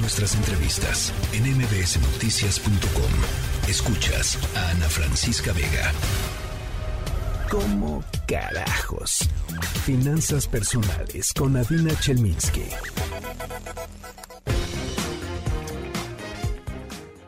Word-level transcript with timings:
nuestras 0.00 0.34
entrevistas 0.36 1.12
en 1.32 1.44
mbsnoticias.com. 1.56 3.12
Escuchas 3.68 4.38
a 4.56 4.70
Ana 4.70 4.88
Francisca 4.88 5.52
Vega. 5.52 5.92
¿Cómo 7.50 8.02
carajos? 8.26 9.28
Finanzas 9.84 10.46
personales 10.46 11.32
con 11.32 11.56
Adina 11.56 11.94
Chelminsky. 12.00 12.64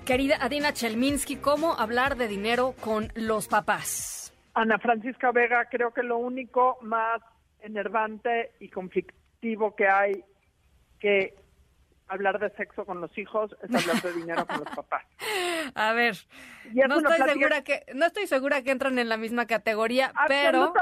Querida 0.05 0.37
Adina 0.41 0.73
Chelminsky, 0.73 1.37
¿cómo 1.37 1.75
hablar 1.75 2.17
de 2.17 2.29
dinero 2.29 2.75
con 2.81 3.13
los 3.15 3.49
papás? 3.49 4.33
Ana 4.55 4.79
Francisca 4.79 5.33
Vega, 5.33 5.67
creo 5.71 5.93
que 5.93 6.03
lo 6.03 6.19
único 6.19 6.79
más 6.83 7.23
enervante 7.61 8.53
y 8.61 8.69
conflictivo 8.69 9.75
que 9.75 9.89
hay 9.89 10.25
que 10.99 11.40
hablar 12.11 12.39
de 12.39 12.51
sexo 12.51 12.85
con 12.85 13.01
los 13.01 13.17
hijos 13.17 13.55
es 13.63 13.75
hablar 13.75 14.03
de 14.03 14.13
dinero 14.13 14.47
con 14.47 14.59
los 14.59 14.75
papás. 14.75 15.05
A 15.75 15.93
ver, 15.93 16.17
no 16.89 16.99
estoy, 16.99 17.19
segura 17.29 17.63
que, 17.63 17.85
no 17.95 18.07
estoy 18.07 18.27
segura 18.27 18.63
que 18.63 18.73
entran 18.73 18.99
en 18.99 19.09
la 19.09 19.17
misma 19.17 19.47
categoría, 19.47 20.13
pero... 20.29 20.73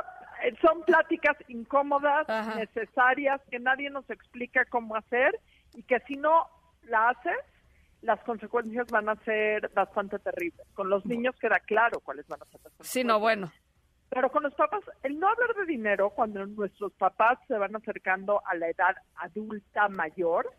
Eh, 0.42 0.54
son 0.62 0.82
pláticas 0.82 1.36
incómodas, 1.48 2.26
necesarias, 2.56 3.40
que 3.50 3.58
nadie 3.58 3.90
nos 3.90 4.08
explica 4.08 4.64
cómo 4.66 4.94
hacer 4.94 5.38
y 5.74 5.82
que 5.82 5.98
si 6.06 6.16
no 6.16 6.46
la 6.84 7.08
haces, 7.08 7.36
las 8.02 8.20
consecuencias 8.20 8.86
van 8.86 9.08
a 9.08 9.16
ser 9.24 9.68
bastante 9.74 10.18
terribles. 10.20 10.64
Con 10.74 10.88
los 10.88 11.04
niños 11.04 11.34
queda 11.40 11.58
claro 11.58 11.98
cuáles 12.00 12.26
van 12.28 12.40
a 12.40 12.44
ser 12.44 12.54
las 12.54 12.72
consecuencias. 12.72 12.92
Sí, 12.92 13.02
no, 13.04 13.18
bueno. 13.18 13.52
Pero 14.10 14.30
con 14.30 14.44
los 14.44 14.54
papás, 14.54 14.82
el 15.02 15.18
no 15.18 15.28
hablar 15.28 15.54
de 15.56 15.66
dinero 15.66 16.10
cuando 16.10 16.46
nuestros 16.46 16.92
papás 16.94 17.38
se 17.48 17.58
van 17.58 17.74
acercando 17.74 18.40
a 18.46 18.54
la 18.54 18.68
edad 18.68 18.96
adulta 19.16 19.88
mayor, 19.88 20.54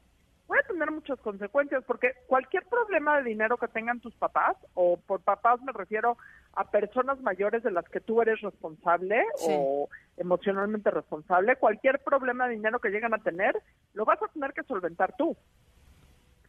puede 0.49 0.63
tener 0.63 0.89
muchas 0.89 1.19
consecuencias, 1.19 1.83
porque 1.85 2.15
cualquier 2.25 2.65
problema 2.65 3.17
de 3.17 3.29
dinero 3.29 3.55
que 3.57 3.67
tengan 3.67 3.99
tus 3.99 4.15
papás, 4.15 4.57
o 4.73 4.97
por 4.97 5.21
papás 5.21 5.61
me 5.61 5.71
refiero 5.71 6.17
a 6.53 6.71
personas 6.71 7.21
mayores 7.21 7.61
de 7.61 7.69
las 7.69 7.87
que 7.87 7.99
tú 7.99 8.19
eres 8.19 8.41
responsable 8.41 9.23
o 9.41 9.89
emocionalmente 10.17 10.89
responsable, 10.89 11.55
cualquier 11.57 11.99
problema 11.99 12.47
de 12.47 12.55
dinero 12.55 12.79
que 12.79 12.89
llegan 12.89 13.13
a 13.13 13.19
tener, 13.19 13.61
lo 13.93 14.05
vas 14.05 14.19
a 14.23 14.27
tener 14.29 14.53
que 14.53 14.63
solventar 14.63 15.15
tú. 15.15 15.37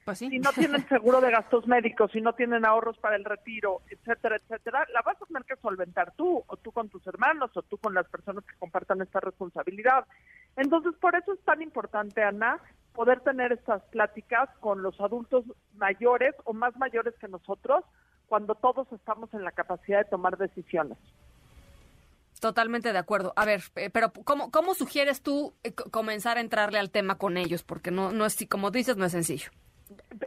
Pues 0.07 0.17
si 0.17 0.39
no 0.39 0.51
tienen 0.55 0.89
seguro 0.89 1.21
de 1.21 1.31
gastos 1.31 1.67
médicos, 1.67 2.11
si 2.11 2.23
no 2.23 2.33
tienen 2.33 2.65
ahorros 2.65 2.97
para 2.97 3.17
el 3.17 3.25
retiro, 3.27 3.83
etcétera, 3.91 4.37
etcétera, 4.37 4.87
la 4.95 5.03
vas 5.03 5.21
a 5.21 5.27
tener 5.27 5.45
que 5.45 5.57
solventar 5.57 6.15
tú, 6.17 6.43
o 6.47 6.57
tú 6.57 6.73
con 6.73 6.89
tus 6.89 7.07
hermanos, 7.07 7.55
o 7.55 7.61
tú 7.61 7.77
con 7.77 7.93
las 7.93 8.09
personas 8.09 8.47
que 8.47 8.57
compartan 8.59 9.03
esta 9.03 9.21
responsabilidad. 9.21 10.07
Entonces, 10.57 10.95
por 10.99 11.15
eso 11.17 11.35
es 11.35 11.41
tan 11.41 11.61
importante, 11.61 12.23
Ana, 12.23 12.59
poder 13.01 13.21
tener 13.21 13.51
estas 13.51 13.83
pláticas 13.85 14.51
con 14.61 14.83
los 14.83 15.01
adultos 15.01 15.47
mayores 15.77 16.35
o 16.45 16.53
más 16.53 16.77
mayores 16.77 17.15
que 17.19 17.29
nosotros, 17.29 17.83
cuando 18.27 18.55
todos 18.55 18.93
estamos 18.93 19.33
en 19.33 19.43
la 19.43 19.53
capacidad 19.53 20.01
de 20.01 20.11
tomar 20.11 20.37
decisiones. 20.37 20.99
Totalmente 22.43 22.93
de 22.93 22.99
acuerdo. 22.99 23.33
A 23.37 23.47
ver, 23.47 23.63
eh, 23.77 23.89
pero 23.89 24.13
¿cómo, 24.25 24.51
cómo 24.51 24.75
sugieres 24.75 25.23
tú 25.23 25.55
eh, 25.63 25.73
comenzar 25.73 26.37
a 26.37 26.43
entrarle 26.43 26.79
al 26.79 26.91
tema 26.91 27.17
con 27.17 27.39
ellos? 27.39 27.63
Porque 27.63 27.91
no, 27.91 28.13
no 28.13 28.27
es, 28.27 28.37
como 28.51 28.71
dices, 28.71 28.99
no 28.99 29.07
es 29.07 29.13
sencillo. 29.13 29.51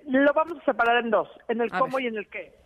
Lo 0.07 0.33
vamos 0.33 0.57
a 0.59 0.65
separar 0.65 1.03
en 1.03 1.11
dos, 1.11 1.29
en 1.49 1.61
el 1.61 1.69
cómo 1.69 1.99
y 1.99 2.07
en 2.07 2.17
el 2.17 2.27
qué. 2.27 2.57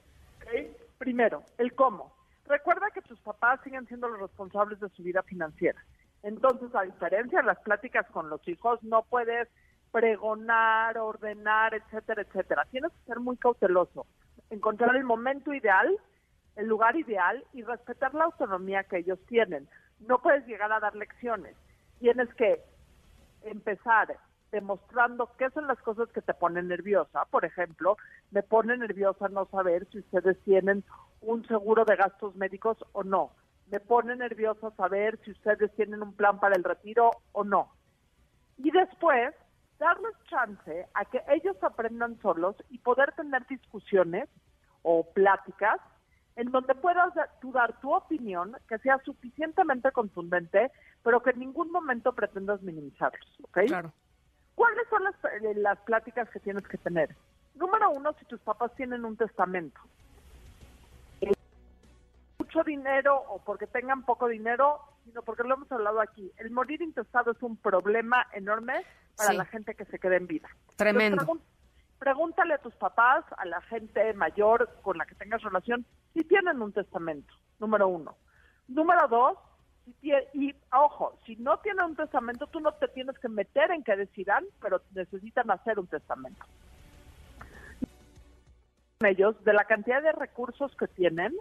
Primero, 0.99 1.43
el 1.57 1.73
cómo. 1.73 2.13
Recuerda 2.45 2.91
que 2.93 3.01
tus 3.01 3.19
papás 3.19 3.59
siguen 3.61 3.85
siendo 3.87 4.07
los 4.07 4.21
responsables 4.21 4.79
de 4.79 4.87
su 4.87 5.03
vida 5.03 5.21
financiera. 5.23 5.83
Entonces, 6.23 6.73
a 6.73 6.83
diferencia 6.83 7.39
de 7.39 7.45
las 7.45 7.59
pláticas 7.59 8.09
con 8.11 8.29
los 8.29 8.47
hijos, 8.47 8.81
no 8.83 9.03
puedes 9.03 9.49
pregonar, 9.97 10.95
ordenar, 10.99 11.73
etcétera, 11.73 12.21
etcétera. 12.21 12.67
Tienes 12.69 12.91
que 12.91 13.05
ser 13.07 13.19
muy 13.19 13.35
cauteloso, 13.35 14.05
encontrar 14.51 14.95
el 14.95 15.03
momento 15.03 15.55
ideal, 15.55 15.89
el 16.55 16.67
lugar 16.67 16.95
ideal 16.95 17.43
y 17.51 17.63
respetar 17.63 18.13
la 18.13 18.25
autonomía 18.25 18.83
que 18.83 18.99
ellos 18.99 19.17
tienen. 19.27 19.67
No 20.07 20.19
puedes 20.19 20.45
llegar 20.45 20.71
a 20.71 20.79
dar 20.79 20.95
lecciones. 20.95 21.55
Tienes 21.97 22.31
que 22.35 22.61
empezar 23.41 24.19
demostrando 24.51 25.31
qué 25.35 25.49
son 25.49 25.65
las 25.65 25.79
cosas 25.79 26.09
que 26.09 26.21
te 26.21 26.35
ponen 26.35 26.67
nerviosa. 26.67 27.25
Por 27.31 27.43
ejemplo, 27.43 27.97
me 28.29 28.43
pone 28.43 28.77
nerviosa 28.77 29.29
no 29.29 29.47
saber 29.47 29.87
si 29.91 29.97
ustedes 29.97 30.39
tienen 30.43 30.83
un 31.21 31.43
seguro 31.47 31.85
de 31.85 31.95
gastos 31.95 32.35
médicos 32.35 32.77
o 32.91 33.03
no. 33.03 33.31
Me 33.71 33.79
pone 33.79 34.15
nerviosa 34.15 34.69
saber 34.77 35.17
si 35.25 35.31
ustedes 35.31 35.73
tienen 35.73 36.03
un 36.03 36.13
plan 36.13 36.39
para 36.39 36.55
el 36.55 36.63
retiro 36.63 37.09
o 37.31 37.43
no. 37.43 37.71
Y 38.59 38.69
después, 38.69 39.33
darles 39.79 40.13
chance 40.29 40.87
a 40.93 41.05
que 41.05 41.21
ellos 41.29 41.55
aprendan 41.61 42.19
solos 42.21 42.55
y 42.69 42.79
poder 42.79 43.11
tener 43.13 43.45
discusiones 43.47 44.29
o 44.81 45.03
pláticas 45.03 45.79
en 46.35 46.51
donde 46.51 46.75
puedas 46.75 47.13
tú 47.41 47.51
dar 47.51 47.79
tu 47.81 47.93
opinión 47.93 48.55
que 48.69 48.77
sea 48.79 48.99
suficientemente 49.03 49.91
contundente, 49.91 50.71
pero 51.03 51.21
que 51.21 51.31
en 51.31 51.39
ningún 51.39 51.71
momento 51.71 52.13
pretendas 52.13 52.61
minimizarlos, 52.61 53.27
¿ok? 53.41 53.59
Claro. 53.67 53.91
¿Cuáles 54.53 54.87
son 54.89 55.03
las, 55.03 55.15
eh, 55.25 55.53
las 55.55 55.79
pláticas 55.79 56.29
que 56.29 56.39
tienes 56.39 56.67
que 56.67 56.77
tener? 56.77 57.15
Número 57.55 57.89
uno, 57.89 58.13
si 58.19 58.25
tus 58.25 58.39
papás 58.41 58.71
tienen 58.75 59.03
un 59.03 59.17
testamento. 59.17 59.79
Eh, 61.21 61.33
mucho 62.37 62.63
dinero 62.63 63.17
o 63.29 63.39
porque 63.39 63.65
tengan 63.65 64.03
poco 64.03 64.27
dinero, 64.27 64.79
sino 65.07 65.21
porque 65.21 65.43
lo 65.43 65.55
hemos 65.55 65.71
hablado 65.71 66.01
aquí. 66.01 66.31
El 66.37 66.51
morir 66.51 66.81
intestado 66.81 67.31
es 67.31 67.41
un 67.41 67.57
problema 67.57 68.27
enorme 68.33 68.73
para 69.15 69.33
la 69.33 69.45
gente 69.45 69.73
que 69.73 69.85
se 69.85 69.99
queda 69.99 70.17
en 70.17 70.27
vida. 70.27 70.49
Tremendo. 70.75 71.25
pregúntale 71.97 72.53
a 72.53 72.57
tus 72.59 72.75
papás, 72.75 73.25
a 73.37 73.45
la 73.45 73.61
gente 73.61 74.13
mayor 74.13 74.69
con 74.83 74.97
la 74.97 75.05
que 75.05 75.15
tengas 75.15 75.41
relación, 75.41 75.85
si 76.13 76.23
tienen 76.23 76.61
un 76.61 76.73
testamento, 76.73 77.33
número 77.59 77.87
uno. 77.87 78.17
Número 78.67 79.07
dos, 79.07 79.37
y 80.01 80.53
ojo, 80.73 81.17
si 81.25 81.37
no 81.37 81.57
tienen 81.59 81.85
un 81.85 81.95
testamento, 81.95 82.47
tú 82.47 82.59
no 82.59 82.73
te 82.73 82.89
tienes 82.89 83.17
que 83.19 83.29
meter 83.29 83.71
en 83.71 83.83
que 83.83 83.95
decidan, 83.95 84.43
pero 84.61 84.81
necesitan 84.93 85.49
hacer 85.49 85.79
un 85.79 85.87
testamento. 85.87 86.45
Ellos, 88.99 89.41
de 89.43 89.53
la 89.53 89.63
cantidad 89.65 90.01
de 90.01 90.11
recursos 90.11 90.75
que 90.75 90.87
tienen 90.87 91.33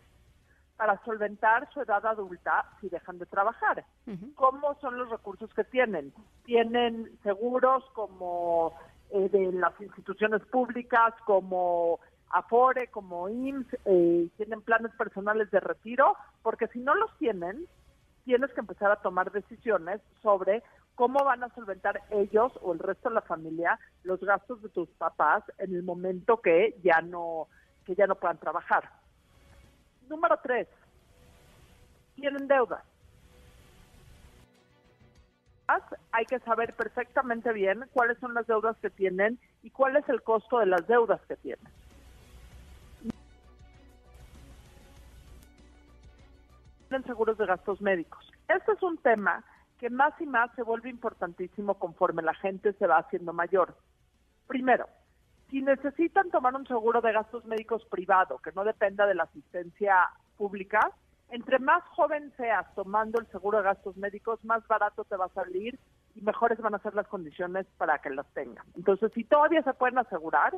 para 0.77 1.03
solventar 1.05 1.69
su 1.73 1.81
edad 1.81 2.05
adulta 2.05 2.67
si 2.81 2.89
dejan 2.89 3.19
de 3.19 3.27
trabajar. 3.27 3.85
¿Cómo 4.35 4.75
son 4.81 4.99
los 4.99 5.09
recursos 5.09 5.53
que 5.55 5.65
tienen? 5.65 6.13
Tienen 6.45 7.11
seguros 7.23 7.85
como 7.95 8.75
eh, 9.11 9.29
de 9.31 9.53
las 9.53 9.79
instituciones 9.81 10.43
públicas, 10.47 11.15
como 11.25 12.01
Afore, 12.31 12.89
como 12.89 13.29
IMSS, 13.29 13.79
eh, 13.87 14.29
tienen 14.37 14.61
planes 14.63 14.93
personales 14.97 15.51
de 15.51 15.61
retiro, 15.61 16.17
porque 16.43 16.67
si 16.69 16.81
no 16.81 16.95
los 16.95 17.17
tienen, 17.19 17.67
tienes 18.25 18.53
que 18.53 18.61
empezar 18.61 18.91
a 18.91 19.01
tomar 19.01 19.31
decisiones 19.31 20.01
sobre 20.23 20.63
cómo 20.97 21.25
van 21.25 21.45
a 21.45 21.55
solventar 21.55 22.03
ellos 22.11 22.53
o 22.63 22.73
el 22.73 22.81
resto 22.81 23.09
de 23.09 23.15
la 23.15 23.21
familia 23.23 23.79
los 24.03 24.21
gastos 24.21 24.63
de 24.63 24.69
tus 24.71 24.89
papás 24.91 25.45
en 25.59 25.75
el 25.75 25.83
momento 25.83 26.41
que 26.41 26.77
ya 26.83 27.01
no 27.01 27.49
que 27.85 27.95
ya 27.95 28.09
no 28.09 28.17
puedan 28.17 28.39
trabajar. 28.39 28.91
Número 30.09 30.39
tres, 30.43 30.69
tienen 32.15 32.49
deudas. 32.49 32.83
Hay 36.13 36.25
que 36.27 36.39
saber 36.41 36.75
perfectamente 36.75 37.53
bien 37.53 37.85
cuáles 37.93 38.19
son 38.19 38.35
las 38.35 38.47
deudas 38.47 38.77
que 38.79 38.91
tienen 38.91 39.39
y 39.63 39.71
cuál 39.71 39.97
es 39.97 40.09
el 40.09 40.23
costo 40.23 40.61
de 40.61 40.67
las 40.67 40.87
deudas 40.87 41.21
que 41.27 41.37
tienen. 41.37 41.67
seguros 47.05 47.37
de 47.39 47.47
gastos 47.47 47.81
médicos. 47.81 48.31
Este 48.49 48.73
es 48.73 48.83
un 48.83 48.99
tema 48.99 49.45
que 49.79 49.91
más 49.91 50.19
y 50.21 50.27
más 50.27 50.51
se 50.55 50.63
vuelve 50.63 50.89
importantísimo 50.89 51.75
conforme 51.75 52.23
la 52.23 52.35
gente 52.35 52.73
se 52.75 52.87
va 52.87 52.99
haciendo 52.99 53.33
mayor. 53.33 53.77
Primero, 54.47 54.87
si 55.57 55.63
necesitan 55.63 56.31
tomar 56.31 56.55
un 56.55 56.67
seguro 56.67 57.01
de 57.01 57.13
gastos 57.13 57.47
médicos 57.47 57.83
privado 57.87 58.37
que 58.45 58.53
no 58.53 58.63
dependa 58.63 59.07
de 59.07 59.15
la 59.15 59.23
asistencia 59.23 60.11
pública, 60.37 60.93
entre 61.31 61.59
más 61.61 61.83
joven 61.95 62.31
seas 62.37 62.67
tomando 62.75 63.19
el 63.19 63.27
seguro 63.29 63.57
de 63.57 63.65
gastos 63.65 63.97
médicos, 63.97 64.39
más 64.45 64.69
barato 64.69 65.05
te 65.05 65.17
va 65.17 65.25
a 65.25 65.29
salir 65.31 65.79
y 66.15 66.21
mejores 66.21 66.59
van 66.59 66.75
a 66.75 66.79
ser 66.81 66.95
las 66.95 67.07
condiciones 67.07 67.65
para 67.79 68.03
que 68.03 68.11
las 68.11 68.27
tengan. 68.35 68.67
Entonces, 68.77 69.11
si 69.15 69.25
todavía 69.25 69.63
se 69.63 69.73
pueden 69.73 69.97
asegurar, 69.97 70.53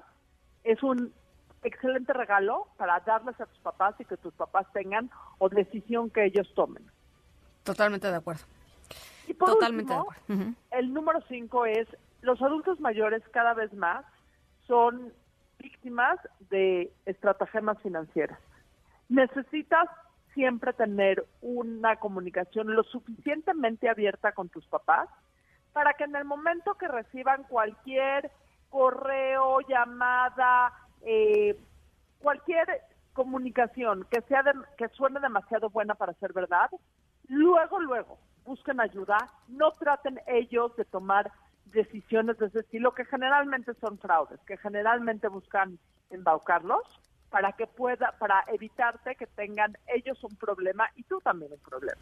es 0.64 0.82
un 0.82 1.12
excelente 1.62 2.12
regalo 2.12 2.66
para 2.76 2.98
darles 2.98 3.40
a 3.40 3.46
tus 3.46 3.58
papás 3.60 3.94
y 4.00 4.04
que 4.04 4.16
tus 4.16 4.34
papás 4.34 4.66
tengan 4.72 5.10
o 5.38 5.48
decisión 5.48 6.10
que 6.10 6.24
ellos 6.24 6.52
tomen. 6.56 6.84
Totalmente 7.62 8.10
de 8.10 8.16
acuerdo. 8.16 8.42
Y 9.28 9.34
por 9.34 9.50
Totalmente 9.50 9.92
último, 9.92 10.12
de 10.26 10.34
acuerdo. 10.34 10.54
el 10.72 10.92
número 10.92 11.20
cinco 11.28 11.66
es, 11.66 11.86
los 12.20 12.42
adultos 12.42 12.80
mayores 12.80 13.22
cada 13.30 13.54
vez 13.54 13.72
más 13.74 14.04
son 14.68 15.12
víctimas 15.58 16.20
de 16.50 16.92
estratagemas 17.04 17.82
financieras. 17.82 18.38
Necesitas 19.08 19.88
siempre 20.34 20.72
tener 20.72 21.26
una 21.40 21.96
comunicación 21.96 22.72
lo 22.72 22.84
suficientemente 22.84 23.88
abierta 23.88 24.30
con 24.32 24.48
tus 24.48 24.64
papás 24.66 25.08
para 25.72 25.94
que 25.94 26.04
en 26.04 26.14
el 26.14 26.24
momento 26.24 26.74
que 26.74 26.86
reciban 26.86 27.42
cualquier 27.44 28.30
correo, 28.70 29.60
llamada, 29.68 30.72
eh, 31.02 31.58
cualquier 32.20 32.66
comunicación 33.14 34.06
que 34.10 34.20
sea 34.22 34.44
que 34.76 34.88
suene 34.90 35.18
demasiado 35.18 35.70
buena 35.70 35.94
para 35.94 36.12
ser 36.14 36.32
verdad, 36.32 36.70
luego, 37.26 37.80
luego 37.80 38.18
busquen 38.44 38.80
ayuda, 38.80 39.18
no 39.48 39.72
traten 39.72 40.20
ellos 40.26 40.74
de 40.76 40.84
tomar 40.84 41.30
decisiones 41.72 42.38
de 42.38 42.46
ese 42.46 42.60
estilo 42.60 42.92
que 42.94 43.04
generalmente 43.04 43.72
son 43.80 43.98
fraudes, 43.98 44.40
que 44.46 44.56
generalmente 44.56 45.28
buscan 45.28 45.78
embaucarlos 46.10 46.82
para 47.30 47.52
que 47.52 47.66
pueda, 47.66 48.14
para 48.18 48.44
evitarte 48.48 49.14
que 49.16 49.26
tengan 49.26 49.76
ellos 49.86 50.22
un 50.24 50.36
problema 50.36 50.88
y 50.96 51.02
tú 51.04 51.20
también 51.20 51.52
un 51.52 51.60
problema. 51.60 52.00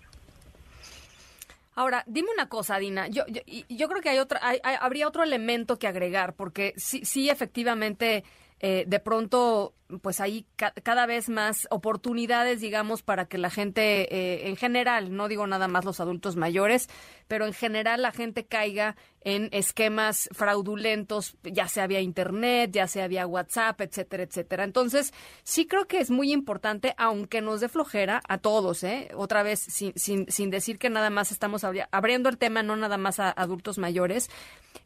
Ahora, 1.74 2.02
dime 2.06 2.30
una 2.32 2.48
cosa, 2.48 2.78
Dina. 2.78 3.08
Yo, 3.08 3.24
yo, 3.26 3.42
yo 3.68 3.88
creo 3.88 4.00
que 4.00 4.08
hay 4.08 4.18
otra, 4.18 4.40
habría 4.80 5.06
otro 5.06 5.22
elemento 5.22 5.78
que 5.78 5.86
agregar, 5.86 6.34
porque 6.34 6.72
sí, 6.76 7.04
sí, 7.04 7.28
efectivamente 7.28 8.24
eh, 8.60 8.84
de 8.86 9.00
pronto, 9.00 9.74
pues 10.00 10.20
hay 10.20 10.46
cada 10.56 11.04
vez 11.04 11.28
más 11.28 11.68
oportunidades, 11.70 12.62
digamos, 12.62 13.02
para 13.02 13.26
que 13.26 13.36
la 13.36 13.50
gente, 13.50 14.14
eh, 14.14 14.48
en 14.48 14.56
general, 14.56 15.14
no 15.14 15.28
digo 15.28 15.46
nada 15.46 15.68
más 15.68 15.84
los 15.84 16.00
adultos 16.00 16.36
mayores, 16.36 16.88
pero 17.28 17.44
en 17.44 17.52
general 17.52 18.00
la 18.00 18.12
gente 18.12 18.46
caiga 18.46 18.96
en 19.20 19.50
esquemas 19.52 20.30
fraudulentos, 20.32 21.36
ya 21.42 21.68
sea 21.68 21.86
vía 21.86 22.00
Internet, 22.00 22.70
ya 22.72 22.86
sea 22.86 23.08
vía 23.08 23.26
WhatsApp, 23.26 23.78
etcétera, 23.82 24.22
etcétera. 24.22 24.64
Entonces, 24.64 25.12
sí 25.42 25.66
creo 25.66 25.86
que 25.86 25.98
es 25.98 26.10
muy 26.10 26.32
importante, 26.32 26.94
aunque 26.96 27.42
nos 27.42 27.60
dé 27.60 27.68
flojera 27.68 28.22
a 28.26 28.38
todos, 28.38 28.84
¿eh? 28.84 29.10
Otra 29.14 29.42
vez, 29.42 29.60
sin, 29.60 29.92
sin, 29.96 30.30
sin 30.30 30.48
decir 30.48 30.78
que 30.78 30.88
nada 30.88 31.10
más 31.10 31.30
estamos 31.30 31.62
abriendo 31.90 32.30
el 32.30 32.38
tema, 32.38 32.62
no 32.62 32.74
nada 32.76 32.96
más 32.96 33.20
a 33.20 33.30
adultos 33.30 33.76
mayores, 33.76 34.30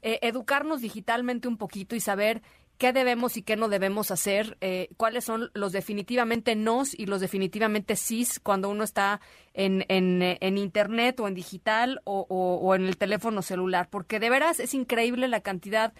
eh, 0.02 0.18
educarnos 0.22 0.80
digitalmente 0.80 1.46
un 1.46 1.56
poquito 1.56 1.94
y 1.94 2.00
saber 2.00 2.42
qué 2.80 2.94
debemos 2.94 3.36
y 3.36 3.42
qué 3.42 3.56
no 3.56 3.68
debemos 3.68 4.10
hacer, 4.10 4.56
eh, 4.62 4.88
cuáles 4.96 5.24
son 5.24 5.50
los 5.52 5.70
definitivamente 5.70 6.56
nos 6.56 6.98
y 6.98 7.04
los 7.04 7.20
definitivamente 7.20 7.94
sís 7.94 8.40
cuando 8.40 8.70
uno 8.70 8.84
está 8.84 9.20
en, 9.52 9.84
en, 9.88 10.56
Internet 10.56 11.20
o 11.20 11.28
en 11.28 11.34
digital 11.34 12.00
o, 12.04 12.74
en 12.74 12.86
el 12.86 12.96
teléfono 12.96 13.42
celular, 13.42 13.88
porque 13.90 14.18
de 14.18 14.30
veras 14.30 14.60
es 14.60 14.72
increíble 14.72 15.28
la 15.28 15.42
cantidad 15.42 15.92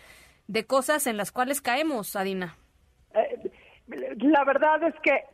de 0.48 0.64
cosas 0.64 1.06
en 1.06 1.18
las 1.18 1.32
cuales 1.32 1.60
caemos, 1.60 2.16
Adina. 2.16 2.56
Eh, 3.14 3.50
la 4.16 4.44
verdad 4.44 4.82
es 4.84 4.94
que 5.02 5.24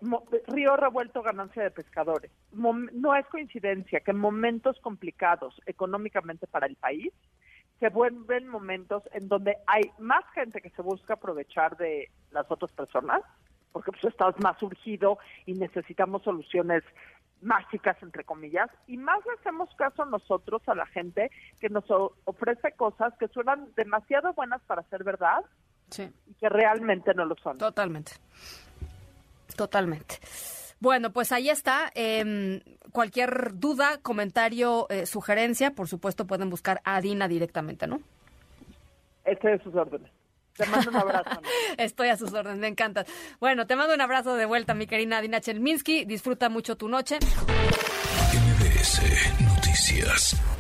Río 0.49 0.77
Revuelto 0.77 1.23
ganancia 1.23 1.63
de 1.63 1.71
pescadores. 1.71 2.33
no 2.53 3.15
es 3.15 3.27
coincidencia 3.29 4.01
que 4.01 4.11
en 4.11 4.19
momentos 4.19 4.81
complicados 4.81 5.55
económicamente 5.67 6.49
para 6.49 6.67
el 6.67 6.75
país, 6.75 7.13
se 7.81 7.89
vuelven 7.91 8.49
momentos 8.49 9.03
en 9.13 9.29
donde 9.29 9.57
hay 9.67 9.83
más 9.99 10.25
gente 10.35 10.61
que 10.61 10.71
se 10.71 10.83
busca 10.83 11.15
aprovechar 11.15 11.77
de 11.77 12.11
las 12.31 12.51
otras 12.51 12.73
personas, 12.73 13.23
porque 13.73 13.93
pues 13.93 14.05
estás 14.05 14.35
más 14.41 14.61
urgido 14.63 15.19
y 15.45 15.55
necesitamos 15.55 16.23
soluciones 16.23 16.83
mágicas, 17.43 17.97
entre 18.03 18.25
comillas, 18.25 18.71
y 18.87 18.97
más 18.97 19.19
le 19.27 19.33
hacemos 19.39 19.69
caso 19.77 20.07
nosotros 20.07 20.63
a 20.67 20.75
la 20.75 20.87
gente 20.87 21.31
que 21.61 21.69
nos 21.69 21.85
ofrece 22.25 22.73
cosas 22.73 23.13
que 23.19 23.29
suenan 23.29 23.69
demasiado 23.77 24.33
buenas 24.33 24.63
para 24.63 24.83
ser 24.85 25.05
verdad 25.05 25.45
y 26.27 26.35
que 26.35 26.49
realmente 26.49 27.13
no 27.15 27.27
lo 27.27 27.37
son. 27.37 27.59
Totalmente. 27.59 28.13
Totalmente. 29.55 30.17
Bueno, 30.81 31.13
pues 31.13 31.33
ahí 31.33 31.49
está. 31.49 31.91
Em, 31.95 32.61
cualquier 32.93 33.59
duda, 33.59 33.99
comentario, 34.03 34.87
eh, 34.91 35.07
sugerencia, 35.07 35.73
por 35.73 35.89
supuesto 35.89 36.27
pueden 36.27 36.51
buscar 36.51 36.81
a 36.85 37.01
Dina 37.01 37.29
directamente, 37.29 37.87
¿no? 37.87 38.01
Estoy 39.25 39.53
a 39.53 39.63
sus 39.63 39.75
órdenes. 39.75 40.11
Te 40.57 40.67
mando 40.67 40.91
un 40.91 40.97
abrazo. 40.97 41.43
Estoy 41.77 42.09
a 42.09 42.17
sus 42.17 42.33
órdenes, 42.33 42.59
me 42.59 42.69
encanta. 42.69 43.05
Bueno, 43.41 43.67
te 43.67 43.77
mando 43.77 43.95
un 43.95 44.01
abrazo 44.01 44.35
de 44.37 44.47
vuelta, 44.47 44.75
mi 44.75 44.87
querida 44.87 45.21
Dina 45.21 45.41
Chelminsky. 45.41 46.05
Disfruta 46.05 46.49
mucho 46.49 46.77
tu 46.77 46.89
noche. 46.89 47.19
MBS 48.33 49.03
Noticias. 49.43 50.56